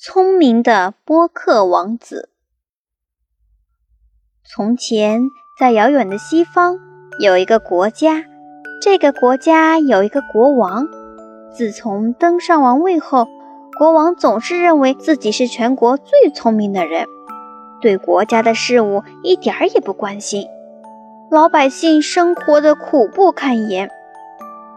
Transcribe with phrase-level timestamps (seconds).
[0.00, 2.28] 聪明的波克王子。
[4.44, 5.22] 从前，
[5.58, 6.78] 在遥远的西方，
[7.18, 8.24] 有一个国家。
[8.80, 10.86] 这个国家有一个国王。
[11.52, 13.26] 自从登上王位后，
[13.76, 17.08] 国王总是认为自己是全国最聪明的人，
[17.80, 20.46] 对国家的事务一点儿也不关心。
[21.28, 23.90] 老百姓生活的苦不堪言。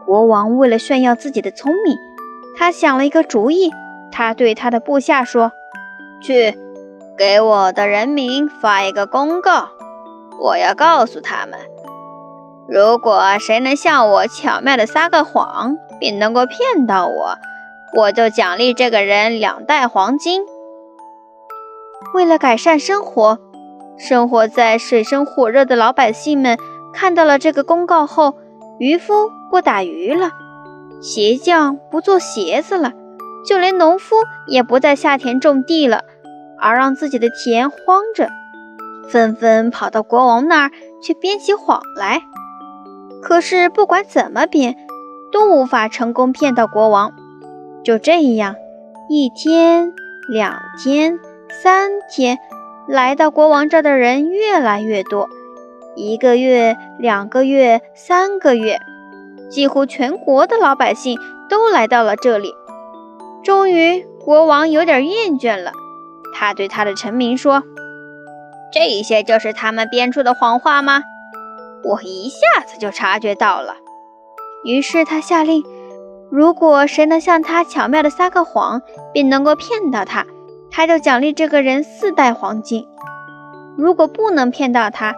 [0.08, 1.96] 国王为了炫耀自己的聪明，
[2.58, 3.70] 他想了一个主意。
[4.12, 5.52] 他对他的部下说
[6.22, 6.58] ：“去，
[7.18, 9.70] 给我的人民发一个公告，
[10.40, 11.60] 我要告诉他们，
[12.68, 17.38] 如果谁能向我巧妙地撒个谎，并能够骗到我，
[17.98, 20.44] 我就奖励这个人两袋黄金。”
[22.14, 23.40] 为了改善生活，
[23.98, 26.58] 生活在水深火热的老百姓们
[26.94, 28.36] 看到了这个公告后，
[28.80, 30.32] 渔夫不打鱼了，
[31.02, 32.94] 鞋匠不做鞋子了。
[33.46, 34.16] 就连农夫
[34.48, 36.04] 也不在下田种地了，
[36.60, 38.30] 而让自己的田荒着，
[39.10, 40.72] 纷纷跑到国王那儿
[41.02, 42.22] 去编起谎来。
[43.22, 44.76] 可是不管怎么编，
[45.32, 47.14] 都无法成功骗到国王。
[47.84, 48.56] 就这样，
[49.10, 49.94] 一天、
[50.32, 51.20] 两天、
[51.64, 52.38] 三天，
[52.88, 55.30] 来到国王这儿的人越来越多。
[55.96, 58.80] 一个月、两个月、三个月，
[59.50, 62.54] 几乎全国的老百姓都来到了这里。
[63.44, 65.72] 终于，国王有点厌倦了。
[66.34, 67.64] 他对他的臣民说
[68.72, 71.02] ：“这些就是他们编出的谎话吗？
[71.84, 73.78] 我一下子就察觉到了。”
[74.64, 75.64] 于是他下令：
[76.30, 80.28] 如果谁能向他巧妙地撒个谎，并能够骗到他，
[80.70, 82.84] 他就奖励这个人四袋黄金；
[83.76, 85.16] 如果不能骗到他，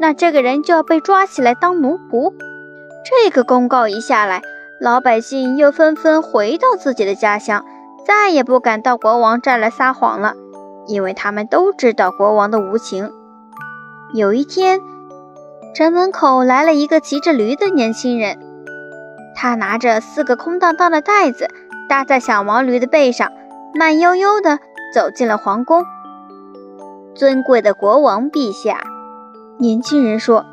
[0.00, 2.34] 那这个人就要被抓起来当奴仆。
[3.04, 4.42] 这个公告一下来。
[4.80, 7.66] 老百姓又纷纷回到自己的家乡，
[8.06, 10.32] 再也不敢到国王这儿来撒谎了，
[10.86, 13.12] 因为他们都知道国王的无情。
[14.14, 14.80] 有一天，
[15.74, 18.38] 城门口来了一个骑着驴的年轻人，
[19.36, 21.48] 他拿着四个空荡荡的袋子
[21.86, 23.30] 搭在小毛驴的背上，
[23.74, 24.60] 慢悠悠地
[24.94, 25.84] 走进了皇宫。
[27.14, 28.82] 尊贵的国王陛下，
[29.58, 30.46] 年轻人说。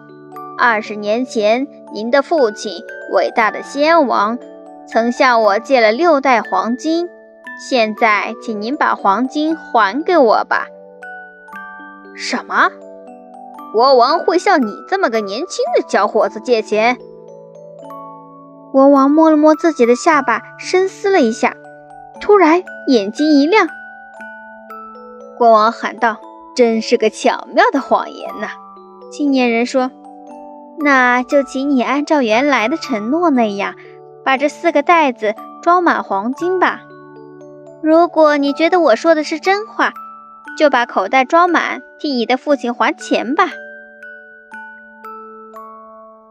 [0.59, 4.37] 二十年前，您的父亲，伟大的先王，
[4.87, 7.07] 曾向我借了六袋黄金。
[7.69, 10.67] 现在，请您把黄金还给我吧。
[12.15, 12.69] 什么？
[13.73, 16.97] 国王会向你这么个年轻的小伙子借钱？
[18.71, 21.55] 国王摸了摸自己的下巴，深思了一下，
[22.19, 23.67] 突然眼睛一亮。
[25.37, 26.17] 国王喊道
[26.53, 28.49] ：“真是个巧妙的谎言呐！”
[29.09, 29.89] 青年人说。
[30.79, 33.75] 那就请你按照原来的承诺那样，
[34.23, 36.81] 把这四个袋子装满黄金吧。
[37.81, 39.91] 如果你觉得我说的是真话，
[40.57, 43.49] 就把口袋装满，替你的父亲还钱吧。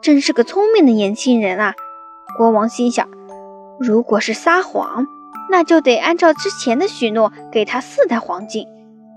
[0.01, 1.75] 真是个聪明的年轻人啊！
[2.37, 3.09] 国王心想，
[3.81, 5.07] 如果是撒谎，
[5.51, 8.67] 那就得按照之前的许诺给他四袋黄金；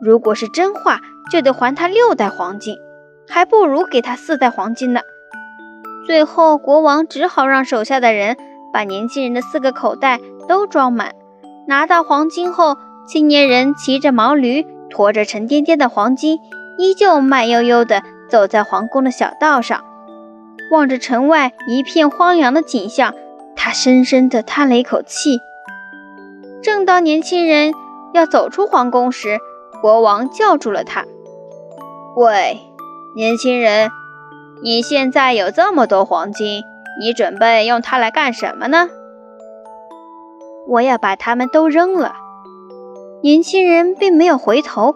[0.01, 1.01] 如果是真话，
[1.31, 2.75] 就得还他六袋黄金，
[3.27, 5.01] 还不如给他四袋黄金呢。
[6.09, 8.35] 最后，国王只好让手下的人
[8.73, 11.13] 把年轻人的四个口袋都装满。
[11.67, 12.77] 拿到黄金后，
[13.07, 16.39] 青年人骑着毛驴，驮着沉甸甸的黄金，
[16.79, 19.85] 依旧慢悠悠地走在皇宫的小道上，
[20.71, 23.13] 望着城外一片荒凉的景象，
[23.55, 25.37] 他深深地叹了一口气。
[26.63, 27.71] 正当年轻人
[28.15, 29.37] 要走出皇宫时，
[29.79, 31.05] 国王叫住了他
[32.17, 32.57] ：“喂，
[33.15, 33.91] 年轻人。”
[34.61, 36.63] 你现在有这么多黄金，
[36.99, 38.89] 你准备用它来干什么呢？
[40.67, 42.13] 我要把它们都扔了。
[43.23, 44.95] 年轻人并没有回头，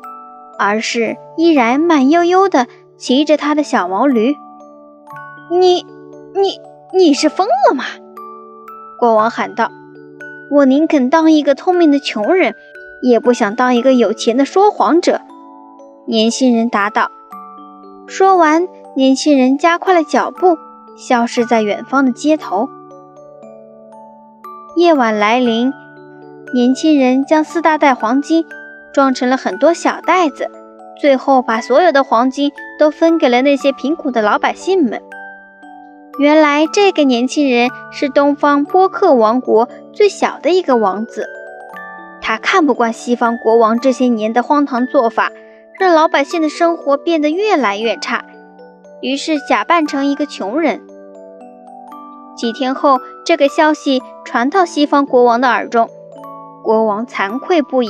[0.60, 4.36] 而是依然慢悠悠地骑着他的小毛驴。
[5.50, 5.86] 你、
[6.36, 6.60] 你、
[6.94, 7.86] 你是疯了吗？
[9.00, 9.72] 国王喊道
[10.52, 12.54] ：“我宁肯当一个聪明的穷人，
[13.02, 15.22] 也不想当一个有钱的说谎者。”
[16.06, 17.10] 年轻人答道。
[18.08, 18.68] 说完。
[18.96, 20.56] 年轻人加快了脚步，
[20.96, 22.70] 消失在远方的街头。
[24.76, 25.74] 夜晚来临，
[26.54, 28.46] 年轻人将四大袋黄金
[28.94, 30.52] 装成了很多小袋子，
[31.02, 35.02] 最后把所有的黄金都分给了那些贫苦的老百姓们。
[36.20, 41.28] 原来，这个年轻人是东方波克王国最小的一个王子，
[42.22, 45.32] 他看不惯西方国王这些年的荒唐做法，
[45.80, 48.26] 让老百姓的生活变得越来越差。
[49.04, 50.82] 于是假扮成一个穷人。
[52.36, 55.90] 几天后，这个消息传到西方国王的耳中，
[56.64, 57.90] 国王惭愧不已，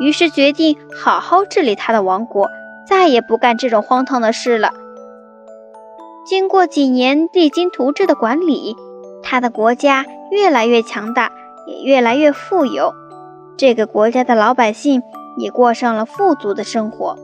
[0.00, 2.48] 于是决定好好治理他的王国，
[2.88, 4.70] 再也不干这种荒唐的事了。
[6.24, 8.76] 经过几年励精图治的管理，
[9.22, 11.32] 他的国家越来越强大，
[11.66, 12.94] 也越来越富有。
[13.56, 15.02] 这个国家的老百姓
[15.36, 17.18] 也过上了富足的生活。